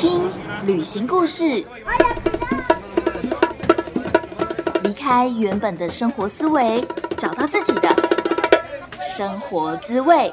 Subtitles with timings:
[0.00, 0.22] 听
[0.64, 1.62] 旅行故事，
[4.82, 6.82] 离开原本的生活思维，
[7.18, 7.94] 找到自己的
[8.98, 10.32] 生活滋味。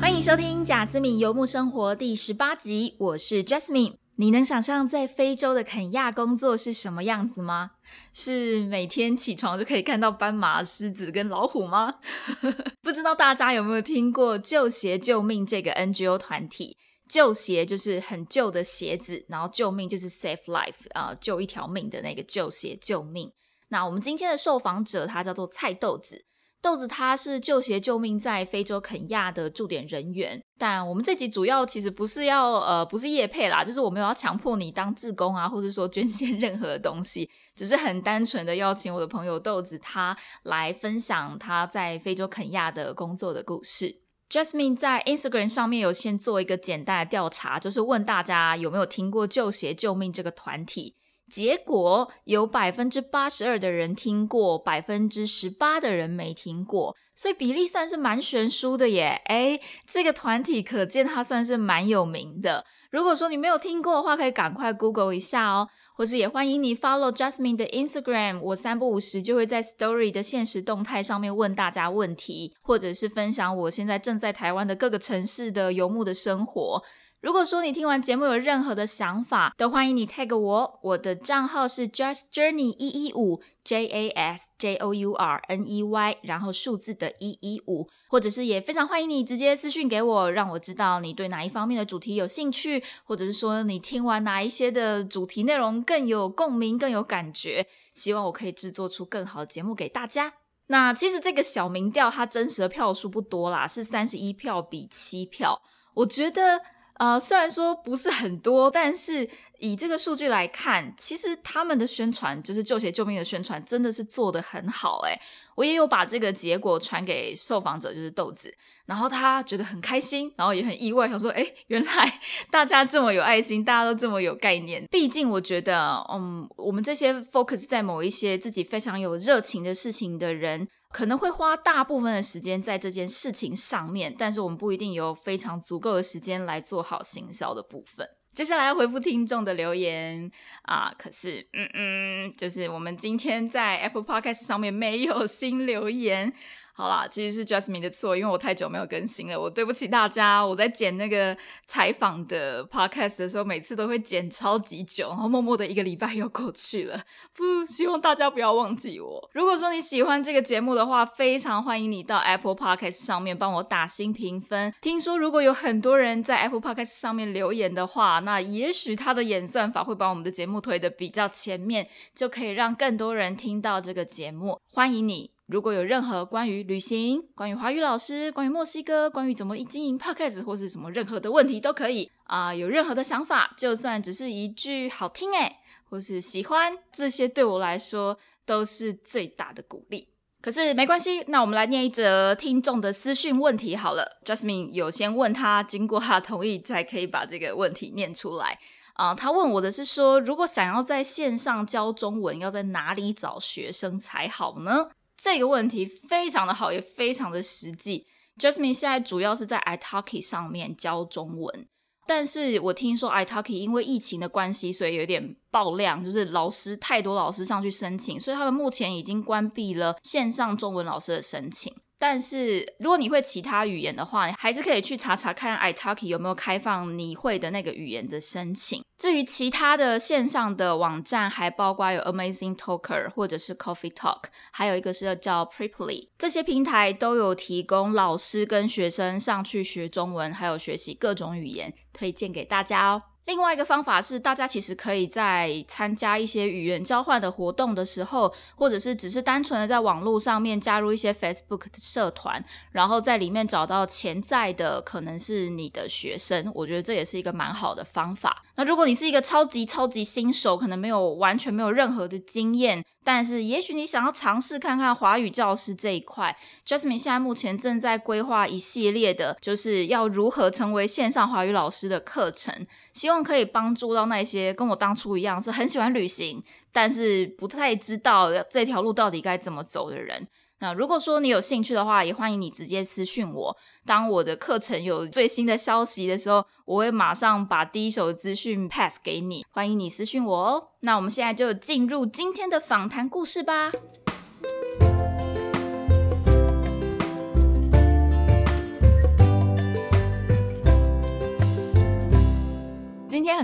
[0.00, 4.03] 欢迎收听贾斯敏游牧生活第十八集，我是 Jasmine。
[4.16, 7.72] 你能想象在非洲的肯亚工作是什么样子吗？
[8.12, 11.96] 是每天起床就可以看到斑马、狮子跟老虎吗？
[12.80, 16.76] 不知道大家有没有听过“旧鞋救命”这个 NGO 团体？
[17.08, 23.30] 旧鞋就是很旧的鞋子，然后救命就是 save life 啊，救一条命的那个旧鞋救命。
[23.68, 26.24] 那我们今天的受访者他叫做菜豆子。
[26.64, 44.00] 豆子他是救鞋救命在非洲肯亚的驻点人员，但我们这集主要其实不是要呃不是叶配啦，就是我没有要强迫你当志工啊，或者说捐献 任何东西，只是很单纯的邀请我的朋友豆子他来分享他在非洲肯亚的工作的故事。
[44.30, 50.96] Jasmine 在 Instagram 上面有先做一个简单的调查，就是问大家有没有听过救鞋救命这个团体。
[51.34, 59.20] 结果有百分之八十二的人听过，百分之十八的人没听过，所以比例算是蛮悬殊的耶。
[59.24, 62.64] 哎，这个团体可见它算是蛮有名的。
[62.92, 76.80] 如果说你没有听过的话，可以赶快 Google 一下哦，或是也欢迎你 follow Jasmine 的 Instagram，我三不五时就会在 Story 的现实动态上面问大家问题，或者是分享我现在正在台湾的各个城市的游牧的生活。
[77.24, 100.34] 如果说你听完节目有任何的想法，都欢迎你 tag 我，我的账号是 Just Journey 一一五 J A S J O U R N E Y，然后数字的一一五，或者是也非常欢迎你直接私信给我，让我知道你对哪一方面的主题有兴趣，或者是说你听完哪一些的主题内容更有共鸣、更有感觉，希望我可以制作出更好的节目给大家。
[100.66, 105.62] 那其实这个小民调它真实的票数不多啦，是三十一票比七票，
[105.94, 106.60] 我觉得。
[106.94, 109.28] 呃，虽然说不是很多，但是
[109.58, 115.00] 以这个数据来看，其实他们的宣传，就是救鞋救命的宣传，真的是做得很好。
[115.00, 115.18] 诶
[115.56, 118.52] 我也有把这个结果传给受访者，就是豆子，
[118.86, 124.84] 然后他觉得很开心，然后也很意外，想说，哎，原来 大家这么有爱心，大家都这么有概念。
[124.90, 130.68] 毕竟我觉得，嗯，我们这些 focus 在某一些自己非常有热情的事情的人。
[130.94, 138.08] 可能会花大部分的时间在这件事情上面，但是我们不一定有非常足够的时间来做好行销的部分。
[138.32, 140.30] 接下来要回复听众的留言
[140.62, 146.32] 啊，可是，嗯嗯，就是我们今天在 Apple Podcast 上面没有新留言。
[146.76, 150.44] 好啦，其实是 Jasmine 的错，因为我太久没有更新了，我对不起大家。
[150.44, 151.36] 我在剪那个
[151.66, 157.00] 采访的 podcast 的时候，每次都会剪超级久，然后默默的一个礼拜又过去了。
[157.32, 159.30] 不希望大家不要忘记我。
[159.34, 164.74] 如果说你喜欢这个节目的话，非常欢迎你到 Apple Podcast 上面帮我打新评分。
[164.80, 174.60] 听说如果有很多人在 Apple Podcast 上面留言的话，那也许他的演算法会把我们的节目推的比较前面，就可以让更多人听到这个节目。
[174.72, 175.33] 欢迎你。
[175.46, 185.56] 如果有任何关于旅行、关于华语老师、关于墨西哥、关于怎么经营 podcast 或是什么任何的问题都可以啊，有任何的想法，就算只是一句好听诶，
[185.90, 190.08] 或是喜欢这些，对我来说都是最大的鼓励。
[190.40, 194.20] 可是没关系，那我们来念一则听众的私讯问题好了。
[194.24, 198.58] Jasmine 有先问他，经过他同意才可以把这个问题念出来
[198.94, 199.14] 啊。
[199.14, 204.88] 他问我的是说，如果想要在线上教中文，要在哪里找学生才好呢？
[205.16, 208.06] 这个问题非常的好，也非常的实际。
[208.38, 211.68] Jasmine 现在主要是在 iTalki 上面教中文，
[212.06, 221.72] 但是我听说 iTalki 因为疫情的关系，所以有点爆量，就是老师太多老师上去申请，所以他们目前已经关闭了线上中文老师的申请。
[221.98, 228.82] 但是如果你会其他语言的话，还是可以去查查看 iTalki 有没有开放你会的那个语言的申请。
[228.98, 243.02] 至于其他的线上的网站，还包括有 Amazing Talker 或者是 Coffee Talk，还有一个是叫 Preply，这些平台都有提供老师跟学生上去学中文，还有学习各种语言，推荐给大家哦。
[243.26, 258.42] 另外一个方法是，大家其实可以在参加一些语言交换的活动的时候，或者是只是单纯的在网络上面加入一些 Facebook 的社团，然后在里面找到潜在的可能是你的学生，我觉得这也是一个蛮好的方法。
[258.56, 266.36] 那如果你是一个超级超级新手，可能没有完全没有任何的经验，但是也许你想要尝试看看华语教师这一块
[266.66, 273.13] ，Jasmine 现在目前正在规划一系列的，就是要如何成为线上华语老师的课程，希望。
[273.14, 280.26] 望可以帮助到那些跟我当初一样是很喜欢旅行，但是不太知道这条路到底该怎么走的人。
[280.60, 283.56] 那如果说你有兴趣的话，也欢迎你直接私讯我。
[283.84, 289.44] 当我的课程有最新的消息的时候，我会马上把第一手资讯 pass 给你。
[289.50, 290.68] 欢迎你私讯我哦。
[290.80, 293.72] 那我们现在就进入今天的访谈故事吧。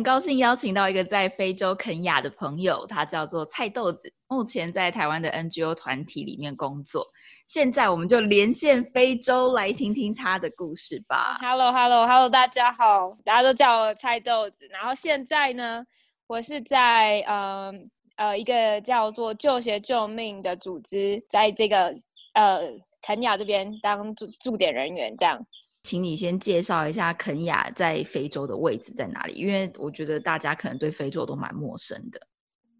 [0.01, 7.07] 很高兴邀请到一个在非洲肯亚的朋友，他叫做菜豆子，目前在台湾的 NGO 团体里面工作。
[7.47, 11.37] 现在我们就连线非洲来听听他的故事吧。
[11.43, 14.67] Hello，Hello，Hello，大家好，大家都叫我菜豆子。
[14.69, 15.85] 然后现在呢，
[16.27, 17.71] 我是在呃
[18.17, 21.95] 呃一个叫做救鞋救命的组织，在这个
[22.33, 22.63] 呃
[23.03, 25.39] 肯亚这边当驻驻点人员这样。
[25.83, 29.33] 请你先介绍一下肯亚在非洲的位置在哪里？
[29.33, 32.21] 因为我觉得大家可能对非洲都蛮陌生的。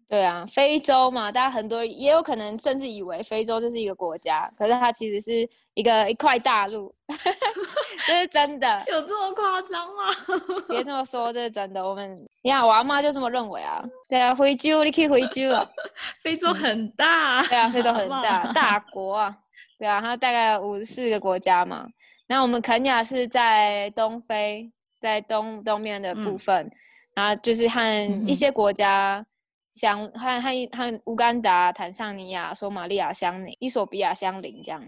[0.07, 6.93] 对啊，非洲嘛，大家很多也有可能甚至以为非洲就是一个国家，可是它其实是一个一块大陆，
[8.05, 8.83] 这是真的。
[8.87, 10.13] 有这么夸张吗？
[10.67, 11.81] 别这么说，这是真的。
[11.81, 12.13] 我们
[12.43, 13.81] 你看，我阿妈就这么认为啊。
[14.09, 15.65] 对啊，非洲你可以非洲啊，
[16.21, 17.41] 非洲很大。
[17.47, 19.33] 对啊，非洲很大，大国啊。
[19.79, 21.87] 对啊，它大概五十四个国家嘛。
[22.31, 26.71] 那我们肯亚是在东非，在东东面的部分，
[27.13, 29.25] 然后就是和一些国家
[29.73, 34.81] 相和和和乌干达、坦桑尼亚、索马利亚相邻，伊索比亚相邻这样。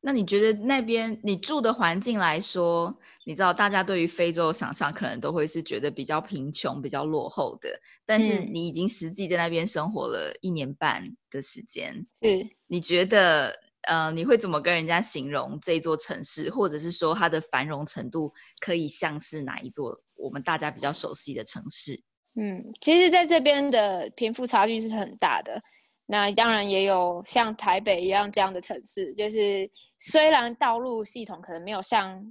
[0.00, 7.68] 那你觉得那边你住的环境来说，你知道大家对于非洲想象可能都会是觉得比较贫穷、比较落后的，
[8.06, 13.54] 但是你已经实际在那边生活了一年半的时间，是你觉得？
[13.88, 22.00] 呃，你会怎么跟人家形容这座城市，或者是说它的繁荣程度可以像是哪一座我们大家比较熟悉的城市？
[22.40, 25.60] 嗯，其实在这边的贫富差距是很大的。
[26.06, 32.22] 那当然也有像台北一样这样的城市，就是虽然道路系统可能没有像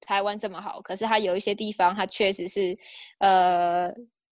[0.00, 2.78] 台湾这么好，可是它有一些地方它确实是
[3.18, 3.92] 呃。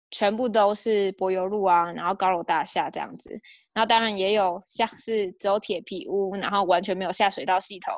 [0.09, 3.30] 全部都是柏油路啊，然后高楼大厦这样子，
[3.74, 7.94] 然后当然也有像是只有铁皮屋，然后完全没有下水道系统，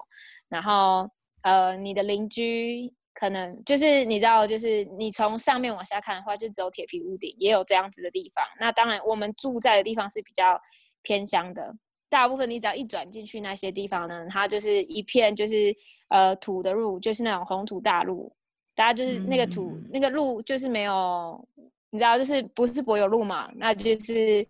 [0.47, 1.07] 然后
[1.43, 8.43] 呃，你的邻居可能就是你知道，就是你从上面往下看的话，就只有铁皮屋顶，也有这样子的地方。
[8.59, 10.59] 那当然，我们住在的地方是比较
[11.03, 11.75] 偏乡的，
[12.09, 15.75] 大部分你只要一转进去那些地方呢，它就是一片就是
[16.07, 18.35] 呃土的路，就是那种红土大路，
[18.73, 21.47] 大家就是那个土那个路就是没有。
[21.91, 23.49] 你知道，就是不是柏油路嘛？
[23.55, 24.45] 那就是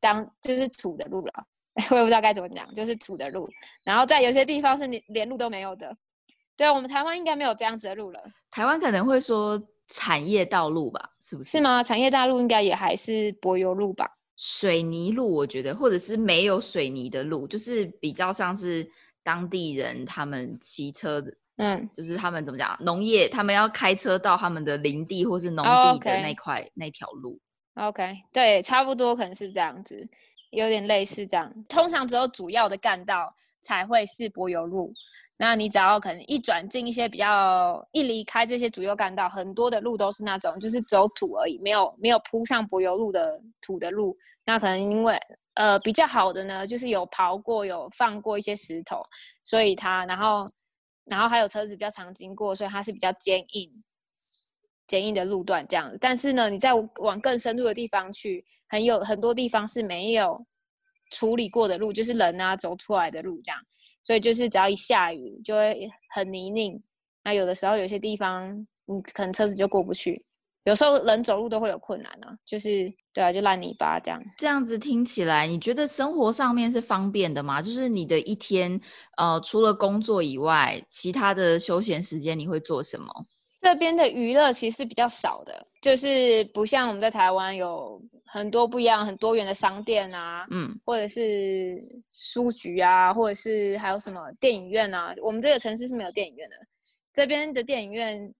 [0.00, 1.32] 当就是土的路了，
[1.90, 3.48] 我也不知道该怎么讲，就是土的路。
[3.84, 5.96] 然后在有些地方是连连路都没有的。
[6.56, 8.20] 对啊，我们台湾应该没有这样子的路了。
[8.50, 11.10] 台湾可能会说产业道路吧？
[11.22, 11.50] 是不是？
[11.52, 11.82] 是吗？
[11.82, 14.10] 产业道路应该也还是柏油路吧？
[14.36, 18.90] 水泥路，我觉得，或者是没有水泥的路，就是比较像是
[19.22, 21.32] 当地人他们骑车的。
[21.62, 27.38] 嗯，就是他们怎么讲，农业他们要开车到他们的林地或是农地的那块那条路。
[27.74, 30.08] OK，对，差不多可能是这样子，
[30.50, 31.52] 有点类似这样。
[31.68, 33.30] 通常只有主要的干道
[33.60, 34.90] 才会是柏油路，
[35.36, 44.16] 那你只要可能一转进一些比较一离开这些主要干道，很多的路都是那种就是走土而已，没有没有铺上柏油路的土的路。
[44.46, 45.18] 那可能因为
[45.54, 49.02] 呃比较好的呢，就是有刨过有放过一些石头，
[49.44, 50.42] 所以它然后。
[51.10, 53.70] 然后还有车子比较常经过，所以它是比较坚硬、
[54.86, 55.92] 坚硬的路段这样。
[56.00, 60.46] 但是呢，你再往更深入的地方去，很有很多地方是没有
[61.10, 63.60] 处理过的路，就是人啊走出来的路这样。
[64.04, 66.80] 所以就是只要一下雨，就会很泥泞。
[67.24, 70.24] 那有的时候有些地方，你可能车子就过不去。
[70.64, 74.22] 有时候人走路都会有困难啊，就是对啊，就烂泥巴这样。
[74.36, 77.62] 这样子听起来，你觉得生活上面是方便的吗？
[77.62, 78.78] 就是你的一天，
[79.16, 83.06] 呃，除了工作以外，其他的休闲时间你会做什么？
[83.62, 91.76] 这边的娱乐其实比较少的，就是不像我们在台湾有很多不一样、很多元的商店啊，嗯，或者是
[92.10, 95.14] 书局啊，或者是还有什么电影院啊。
[95.22, 96.56] 我们这个城市是没有电影院的，
[97.14, 98.34] 这边的电影院。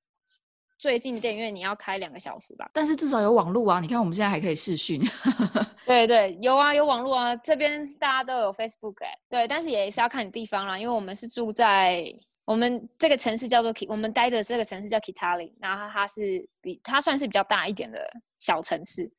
[0.80, 3.80] 最近的电影院你要开两个小时吧，但是至少有网络啊！
[3.80, 4.98] 你看我们现在还可以视讯。
[5.84, 9.10] 对对，有啊，有网络啊，这边大家都有 Facebook 哎。
[9.28, 12.02] 对，但是也是要看你地方啦，因为我们是住在
[12.46, 19.12] 我们这个城市叫做 K，我们待的这个城市叫 Kitali，然后它是比它算是比较大一点的小城市，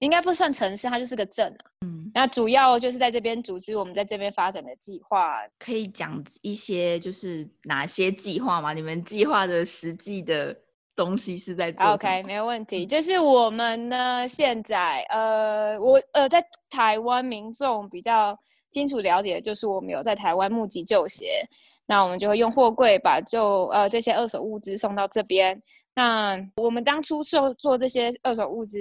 [0.00, 1.64] 应该不算城市，它就是个镇啊。
[1.86, 8.74] 嗯，那主要就是在这边组织我们在这边发展的计划，可以讲一些就是哪些计划吗？
[8.74, 10.54] 你们计划的实际的。
[10.96, 12.86] 东西是在做 OK，没有问题。
[12.86, 18.36] 就是我们呢，现在呃，我呃，在台湾民众比较
[18.70, 21.42] 清楚了解，就是我们有在台湾募集旧鞋，
[21.86, 25.62] 那我们就会用货柜把旧呃这些二手物资送到这边。
[25.94, 28.78] 那我们当初做做这些二手物资，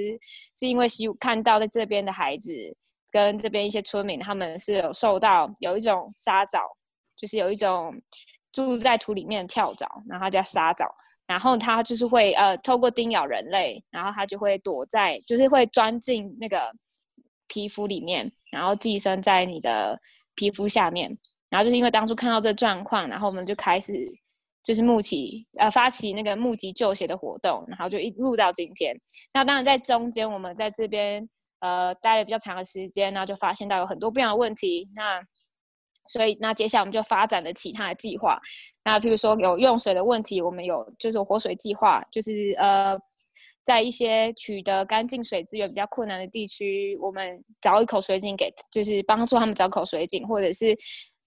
[0.58, 2.52] 是因为希看到在这边的孩子
[3.12, 6.60] 跟这边一些村民，他们是有受到有一种沙蚤，
[7.16, 7.94] 就是有一种
[8.52, 10.94] 住在土里面的跳蚤，然后叫沙蚤，
[11.28, 16.72] 然后它就是会呃透过叮咬人类，然后它就会躲在，就是会钻进那个
[17.48, 20.00] 皮肤里面，然后寄生在你的
[20.36, 21.18] 皮肤下面，
[21.50, 23.94] 然后就是因为当初看到这状况，然后我们就开始。
[24.66, 29.00] 就是募集呃发起那个募集旧鞋的活动，然后就一路到今天。
[29.32, 31.30] 那当然在中间，我们在这边
[31.60, 34.90] 呃待了比较长的时间，然后就发现到有很多不一样的问题。
[34.96, 35.22] 那
[36.08, 38.40] 所以那接下来我们就发展了其他的计划。
[38.84, 42.98] 那比如说有用水的问题，我们有就是活水计划，就是呃
[43.64, 50.78] 在一些取得干净水资源比较困难的地区，我们找一口水井给，就是帮助他们找口水井，或者是。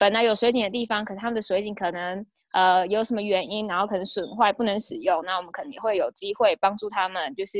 [0.01, 7.59] 本来有水井的地方，可是他们的水井可能呃有什么原因，然后可能损坏不能使用，那我们可能会有机会帮助他们，就是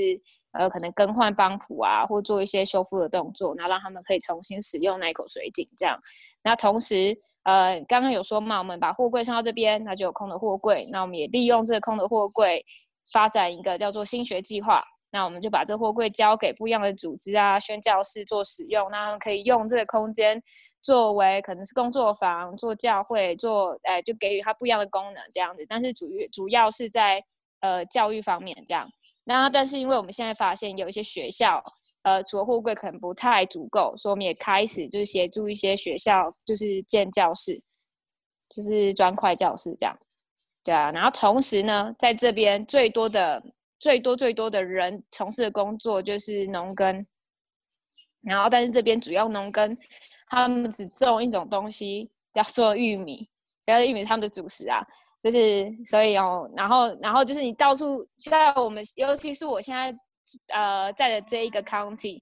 [0.53, 5.99] 呃可能更换帮浦啊，或做一些修复的动作，然后让他们可以重新使用那一口水井这样。
[6.43, 12.65] 那同时呃刚刚有说嘛，我们把货柜上到这边，那就有空的货柜，那我们也利用这个空的货柜
[13.13, 20.43] 发展一个叫做新学计划，那我们就把这货柜交给不一样的组织啊、宣教室做使用，那他们可以用这个空间。
[20.81, 27.21] 作为可能是工作房、做教会、做呃，就给予它不一样的功能这样子，但是主主要是在
[27.61, 28.89] 呃教育方面这样。
[29.25, 31.61] 那但是因为我们现在发现有一些学校，
[32.03, 37.61] 呃，除了货柜可能不太足够，所以我们也开始就是协助一些学校，就是建教室，
[38.55, 39.99] 就是砖块教室这样。
[40.65, 43.43] 对啊，然后同时呢，在这边最多的、
[43.79, 47.07] 最多最多的人从事的工作就是农耕，
[48.21, 49.77] 然后但是这边主要农耕。
[50.31, 53.27] 他们只种一种东西，叫做玉米，
[53.65, 54.87] 然后玉米是他们的主食啊，
[55.23, 59.91] 就是所以哦，然后然后就是你到处在我们，尤其是我现在
[60.49, 62.21] 呃在的这一个 county。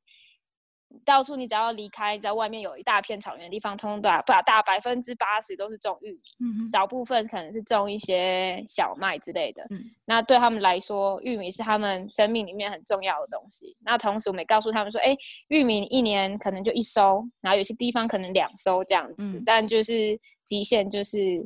[1.04, 9.66] 到处你只要离开，在外面有一大片草原的地方，通通都不大百分之八十都是种玉米，嗯少部分可能是种一些小麦之类的。
[9.70, 13.76] 嗯那对他们来说，玉米是他们生命里面很重要的东西。
[13.84, 15.14] 那同时我们也告诉他们说，哎，
[15.48, 21.42] 玉米一年可能就一收，然后有些地方可能两收这样子，但就是极限就是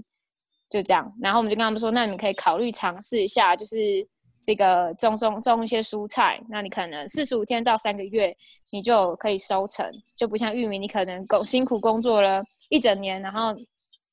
[0.69, 1.11] 就这样。
[1.21, 4.07] 然后我们就跟他们说，那你可以考虑尝试一下，就是。
[4.43, 8.35] 这个种种种一些蔬菜，那你可能四十五天到三个月，
[8.71, 13.55] 你就可以收成，就不像玉米，你可能工辛苦工作了一整年，然后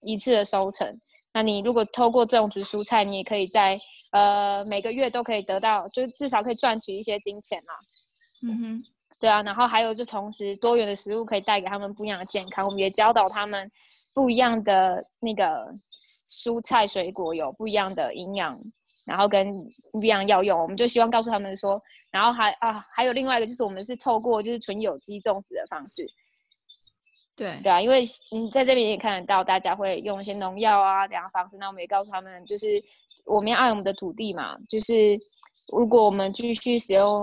[0.02, 0.88] 一次的收成。
[1.34, 3.80] 那你如果透过种植蔬菜，你也可以在
[4.12, 8.50] 呃每个月都可以得到，就至少可以赚取一些金钱嘛。
[8.50, 8.80] 嗯哼，
[9.20, 13.70] 对啊，然后还有就同时多元的食物可以带给他们不一样的健康，我们也教导他们
[14.14, 15.74] 不一样的那个
[16.44, 18.52] 蔬菜水果有不一样的营养。
[19.08, 19.48] 然后跟
[19.94, 26.06] 不一样药用，我们就希望告诉他们说，然后还啊还有另外一个就是我们是透过就是纯有机种植的方式，
[27.36, 32.68] 对对啊，因为你在这边也看得到大家会用一些农药啊这样方式，那我们也告诉他们就是
[33.34, 35.18] 我们要爱我们的土地嘛，就是
[35.74, 37.22] 如果我们继续使用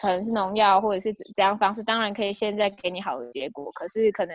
[0.00, 4.34] 可能是农药或者是怎样方式，当然可以现在给你好的结果，可是可能。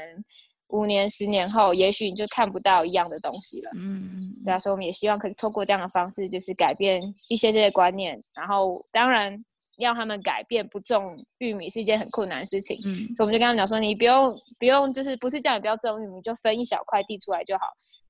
[0.71, 3.71] 五年、十年后，也许你就看不到一样的东西了。
[3.75, 8.19] 嗯嗯，对啊，所以我们也希望可以透过这样的方式，就是改变一些这些观念。
[8.35, 9.37] 然后，当然
[9.77, 12.79] 要他们改变不种玉米是一件很困难的事情。
[12.85, 17.63] 嗯，所以我们就跟他们讲说，你不用不用，就是不是叫你不要种玉米，就分一小块地出来就好。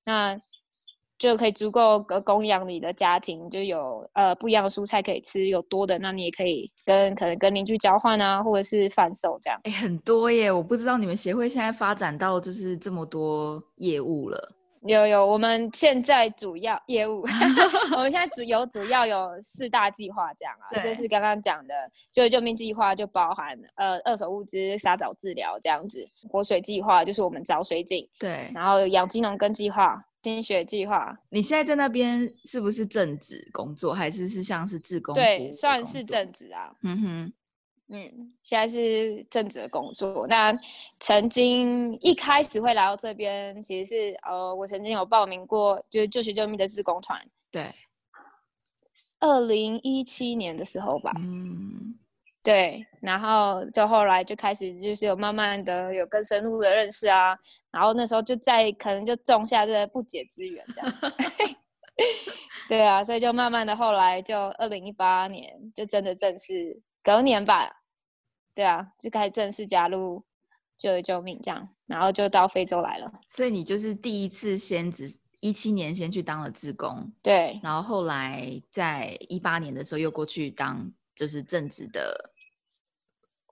[0.05, 0.37] 那
[1.21, 9.59] 就可以足够供养你的家庭，就有呃不一样的蔬菜可以吃，有多的，那你也可以跟可能跟邻居交换啊，或者是贩售这样。
[9.65, 10.51] 哎，很多耶！
[10.51, 14.55] 我不知道你们协会现在发展到就是这么多业务了。
[14.81, 17.21] 有有，我们现在主要业务，
[17.93, 21.75] 我们现在主有主要有四大计划这样啊，就是刚刚讲的
[22.11, 29.95] 就救命计划，就包含呃二手物资、沙藻治疗这样子；活水计划就是我们找水井，对，然后养鸡农耕计划。
[30.23, 35.15] 新学计划，你现在在那边是不是正职工作，还是是像是志工？
[35.15, 36.69] 对，算是正职啊。
[36.83, 37.33] 嗯哼，
[37.89, 40.27] 嗯，现在是正职的工作。
[40.27, 40.55] 那
[40.99, 47.19] 曾经一开始会来到这边，其实是呃，我曾经有报名过，就是救学救命的志工团。
[47.49, 47.73] 对，
[49.19, 51.11] 二零一七年的时候吧。
[51.17, 51.95] 嗯。
[52.43, 57.37] 对，然后就后来就开始就是有慢慢的有更深入的认识啊，
[57.71, 60.93] 然后那时候就在可能就种下这个不解之缘这样。
[62.67, 67.83] 对啊，所以就慢慢的后来就二零一八年就真的正式隔年吧，
[68.55, 70.23] 对啊，就开始正式加入
[70.77, 73.11] 救救命这样，然后就到非洲来了。
[73.29, 82.31] 所以你就是第一次先只一七年先去当了志工，对，然后后来在一八年的时候又过去当就是正职的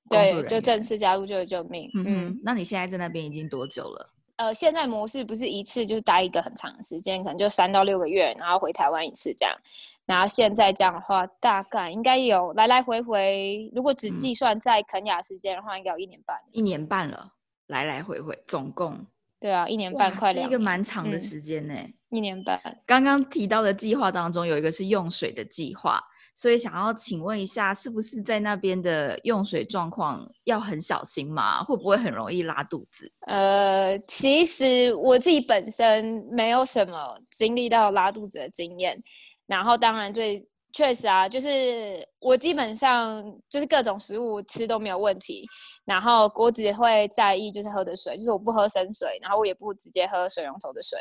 [0.10, 0.84] 对，就正。
[0.84, 1.90] 式加入就救命。
[1.94, 4.06] 嗯嗯，那你现在在那边已经多久了？
[4.38, 9.56] 呃，现在模式不是一次就是待一个很长的时间，可能就三到六个月，然后回台湾一次这样。
[10.06, 16.36] 然后现在这样的话，大概应该有来来回回，如果只嗯计算在肯雅时间的话，应该有一年半。
[16.54, 17.34] 一年半了，
[17.68, 19.06] 来来回回，总共
[19.40, 21.76] 对啊，一年半快是一个两年蛮长的嗯时间呢。
[22.10, 22.60] 一年半。
[22.86, 26.02] 刚刚提到的计划当中有一个是用水的计划，
[26.40, 31.62] 所以想要请问一下，是不是在那边的用水状况要很小心吗？
[31.66, 33.12] 会不会很容易拉肚子？
[33.28, 38.98] 呃，其实我自己本身没有什么经历到拉肚子的经验，
[39.48, 40.40] 然后当然这
[40.72, 45.46] 确实啊，就是我基本上就是各种食物吃都没有问题，
[45.84, 50.98] 然后我只会在意就是喝的水，就是我不喝生水，然后我也不直接喝水龙头的水，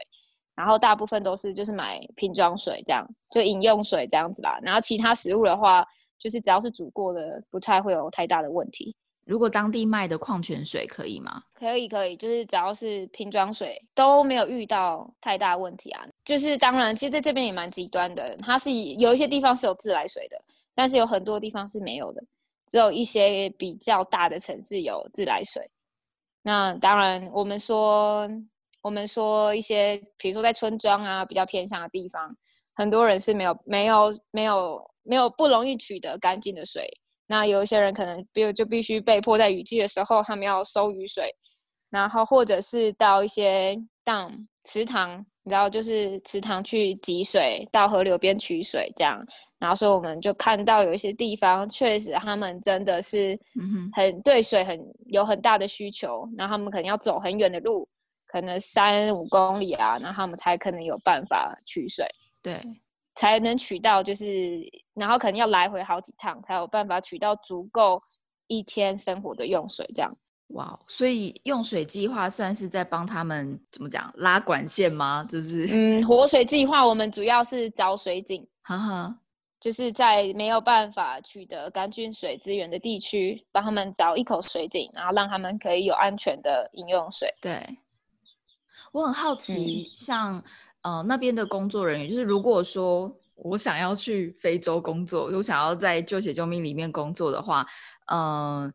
[0.59, 5.87] 然后大部分都是就是买瓶装水这样，就饮用水这样子啦，然后其他食物的话，
[6.19, 8.97] 就是只要是煮过的，不太会有太大的问题。
[9.25, 11.41] 如果当地卖的矿泉水可以吗？
[11.55, 16.05] 可以可以，就是只要是瓶装水都没有遇到太大问题啊。
[16.25, 20.37] 就是当然，其实在这边也蛮极端的，它是有一些地方是有自来水的，
[20.75, 22.25] 但是有很多地方是没有的，
[22.67, 25.71] 只有一些比较大的城市有自来水。
[26.43, 28.27] 那当然，我们说
[28.89, 32.35] 我们说一些，比如说在村庄啊比较偏向的地方，
[32.75, 36.89] 很多人是没有没有没有没有不容易取得干净的水。
[37.27, 41.31] 那有一些人可能，比如就必须被迫在雨季的时候，他们要收雨水，
[41.91, 44.33] 然后或者是到一些当
[44.65, 49.23] 池塘，你知道，就是池塘去集水，到河流边取水这样。
[49.59, 57.87] 然后所以我们就看到有一些地方，确实他们真的是嗯，很对水很有很大的需求，然后他们可能要走很远的路，
[58.29, 62.07] 可能三五公里啊，然后他们才可能有办法取水。
[62.41, 62.63] 对，
[63.17, 64.61] 才能取到，就是
[64.95, 68.01] 然后可能要来回好几趟，才有办法取到足够
[68.47, 69.85] 一天生活的用水。
[69.93, 70.17] 这样，
[70.49, 75.27] 哇，所以用水计划算是在帮他们怎么讲拉管线吗？
[75.29, 79.19] 就是，嗯，活水计划我们主要是找水井， 哈哈，
[79.61, 87.29] 就是在没有办法取得干净水资源的地区，帮他们找一口水井，然后让他们可以有安全的饮用水。
[87.43, 87.67] 对，
[88.93, 90.43] 我很好奇，像
[90.83, 97.67] 呃那边的工作人员，就是如果说我想要去非洲工作，我想要在救血救命里面工作的话，
[98.13, 98.73] 嗯、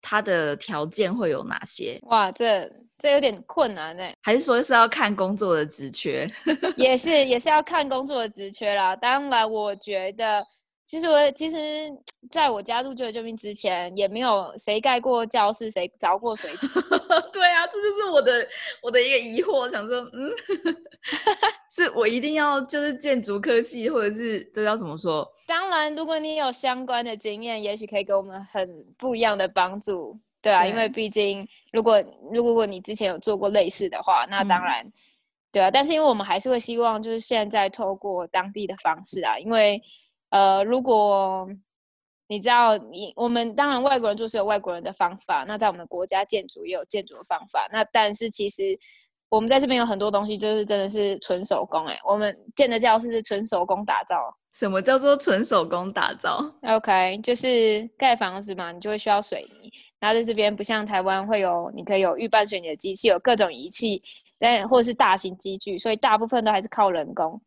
[0.00, 1.98] 他的条件会有哪些？
[2.02, 6.30] 哇，这这有点困难哎、还是说是要看工作的职缺？
[6.76, 8.94] 也是也是要看工作的职缺啦。
[8.94, 10.46] 当然，我觉得
[10.84, 11.56] 其实我其实
[12.28, 16.68] 在我加入救救命之前，也没有谁盖过教室，谁凿过水井。
[17.32, 18.46] 对啊，这就是我的
[18.82, 20.30] 我的一个疑惑，想说，嗯，
[21.70, 25.26] 是我一定要就是建筑科系，或者是这要怎么说？
[25.46, 30.18] 当然，如果你有相关的经验，也许可以给我们很不一样的帮助。
[30.42, 34.92] 对啊，因为对毕竟如果如果你之前有做过类似的话，那当嗯然、
[35.50, 35.70] 对啊。
[35.70, 39.82] 但是因为我们还是会希望，就是现在透过当地的方式啊，因为
[40.34, 41.48] 呃，如果
[42.26, 47.68] 你知道你我们当然外国人做事有外国人的方法，那在我们国家建筑也有建筑的方法。
[47.70, 48.76] 那但是其实
[49.28, 54.16] 我们在这边有很多东西，就是真的是纯手工哎、我们建的教室是纯手工打造。
[54.52, 59.70] 什么叫做纯手工打造？OK，就是盖房子嘛，你就会需要水泥。
[60.00, 64.02] 然后在这边不像台湾会有，你可以有预拌水泥的机器，有各种仪器，
[64.36, 67.40] 但或者是大型机具，所以大部分都还是靠人工。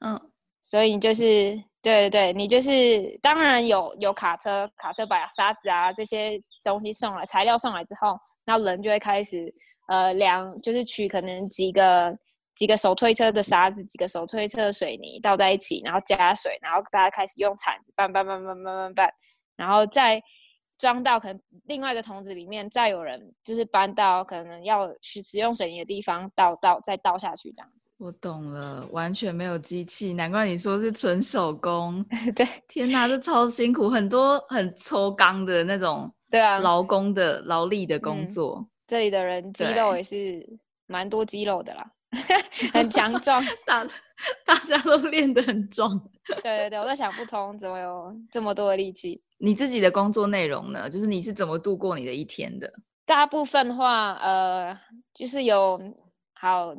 [0.00, 0.20] 嗯，
[0.60, 9.36] 所以你就是对对对，你就是当然有有卡车，卡车把沙子啊这些东西送来，材料送来之后，那人就会开始
[9.88, 12.16] 呃量，就是取可能几个
[12.56, 19.12] 几个手推车的沙子，几个手推车的水泥倒在一起，然后加水，然后大家开始用铲子拌拌拌拌拌拌拌，
[19.56, 20.22] 然后再
[20.84, 27.88] 装到可能另外一个桶子里面，再有人就是搬到可能要去使用水泥的地方倒倒再倒下去这样子。
[27.96, 32.04] 我懂了，完全没有机器，难怪你说是纯手工。
[32.36, 40.46] 对天哪，这超辛苦，很多很抽钢的那种对啊，劳工的劳力的工嗯作，这里的人肌肉也是
[40.86, 41.90] 蛮多肌肉的啦，
[42.72, 43.44] 很强壮。
[43.66, 43.86] 大
[44.46, 45.98] 大家都练得很壮。
[46.42, 49.20] 对对对，我都想不通怎么有这么多的力气。
[49.38, 50.88] 你自己的工作内容呢？
[50.88, 52.72] 就是你是怎么度过你的一天的？
[53.04, 54.78] 大部分的话，呃，
[55.12, 55.78] 就是有
[56.32, 56.74] 好，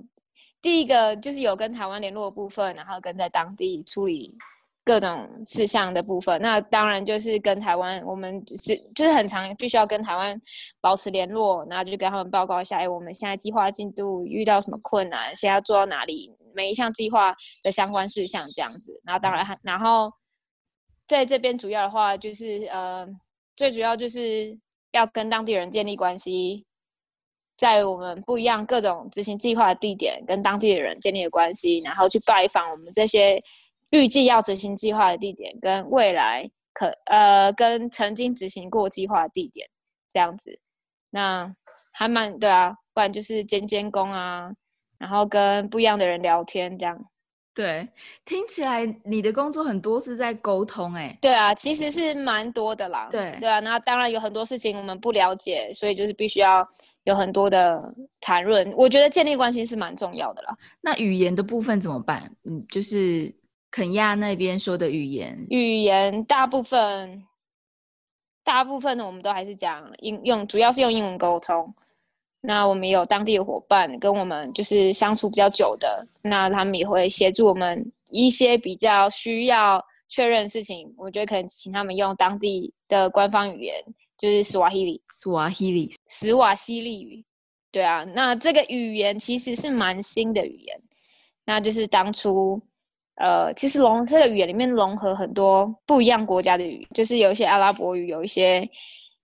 [0.61, 4.35] 第一个就是有跟台湾联络的部分，然后跟在当地处理
[4.85, 6.39] 各种事项的部分。
[6.41, 10.39] 那当然就是跟台湾，我们是就是很常，必须要跟台湾
[10.79, 19.01] 保持联络，然后就跟他们报告一下，哎，我们现在计划进度遇到什么困难，现在做到哪里，每一项计划的相关事项这样子。
[19.03, 20.11] 然后当然，然后
[21.07, 23.05] 在这边主要的话就是呃，
[23.55, 24.57] 最主要就是
[24.91, 26.65] 要跟当地人建立关系。
[27.57, 33.41] 在我们不一样各种执行计划的地点，跟当地的人建立关系，然后去拜访我们这些
[33.91, 39.67] 预计要执行计划的地点，跟未来可呃跟曾经执行过计划的地点
[40.09, 40.59] 这样子，
[41.09, 41.53] 那
[41.91, 44.51] 还蛮对啊，不然就是监监工啊，
[44.97, 46.97] 然后跟不一样的人聊天这样。
[47.53, 47.87] 对，
[48.25, 53.07] 听起来你的工作很多是在沟通，哎，对啊，其实是蛮多的啦。
[53.11, 56.67] 对对啊，那当然有很多事情我们不了解，所以就是必须要。
[57.05, 60.57] 有很多的谈论，我觉得建立关系是蛮重要的啦。
[60.81, 62.35] 那语言的部分怎么办？
[62.45, 63.31] 嗯，就是
[63.75, 67.21] 肯亚那边说的语言，语言大部分，
[68.41, 71.75] 大部分的，我们都还是讲英用，主要是用英文沟通。
[72.39, 83.75] 那我们有当地的伙伴跟我们就是相处比较久的，那他们也会协助我们一些比较需要确认的事情，我觉得可能请他们用当地的官方语言。
[84.17, 87.25] 就是斯瓦希里，斯瓦希里，斯瓦希里语，
[87.73, 90.81] 对啊，那这个语言其实是蛮新的语言，
[91.43, 92.61] 那就是当初，
[93.15, 98.69] 呃，其实融这个语言里面融合很多不一样国家的语，就是有一些阿拉伯语，有一些，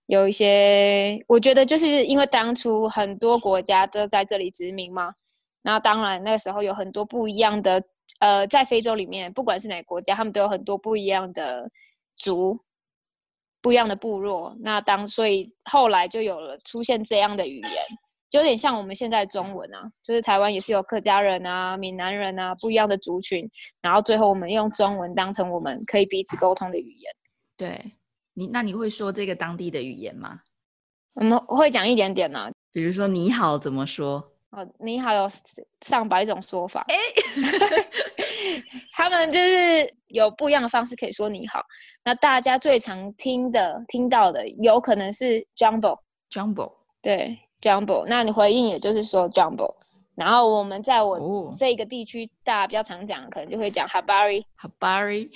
[0.06, 5.14] 有一些，我觉得就是因为当初很多国家都在这里殖民嘛，
[5.62, 7.82] 那当然那个时候有很多不一样的，
[8.20, 11.70] 呃，在非洲里面，不管是哪个国家，他们都有很多不一样的
[12.16, 12.58] 族。
[13.64, 17.72] 不一样的部落，那当所以后来就有了出现这样的语言，
[18.32, 23.46] 就有点像我们现在中文啊，就是台湾也是有客家人啊、闽南人啊不一样的族群，
[23.82, 27.14] 然后最后我们用中文当成我们可以彼此沟通的语言。
[27.58, 27.92] 对
[28.32, 30.40] 你，那你会说这个当地的语言吗？
[31.16, 34.26] 我们会讲一点点呢，比如说你好怎么说？
[34.48, 35.28] 哦，你好有
[35.82, 36.96] 上百种说法，哎，
[38.96, 41.62] 他们就是有不一样的方式可以说你好。
[42.02, 48.04] 那大家最常听的、听到的，有可能是 jumbo，jumbo，对，jumbo。
[48.06, 49.74] 那你回应也就是说 jumbo。
[50.14, 55.30] 然后我们在我这个地区，大家比较常讲，可能就会讲 habari，habari，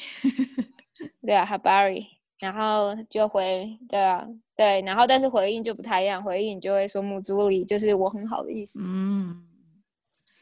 [1.24, 2.04] 对啊，habari。
[2.38, 4.22] 然后就回，对啊，
[4.54, 8.78] 对，然后但是回应就不太一样，回应就会说母猪里就是我很好的意思。
[8.82, 9.34] 嗯，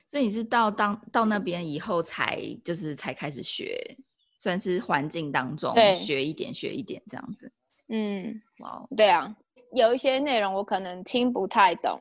[0.09, 3.97] 所以你是到当到那边以后才就是才开始学，
[4.40, 7.53] 算是环境当中学一点学一点这样子。
[7.88, 9.33] 嗯，哇，对啊，
[9.74, 12.00] 有一些内容我可能听不太懂，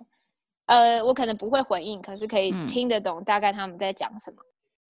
[0.67, 4.37] 呃，我可能不会回应，可是可以听得懂大概他们在讲什么。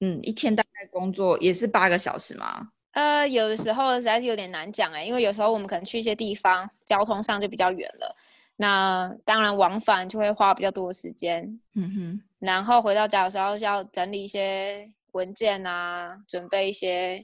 [0.02, 2.69] 嗯，一天大概工作也是八个小时吗？
[2.91, 8.15] 呃，有的时候实在是有点难讲哎，因为有时候我们可能去一些地方，交通上就比较远了，
[8.58, 11.60] 那当然往返就会花比较多的时间。
[11.76, 17.24] 嗯哼，然后回到家的时候要整理一些文件啊，准备一些